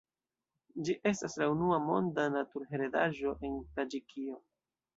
Ĝi 0.87 0.95
estas 1.09 1.35
la 1.41 1.49
unua 1.57 1.77
Monda 1.91 2.27
Naturheredaĵo 2.39 3.37
en 3.51 3.63
Taĝikio. 3.79 4.43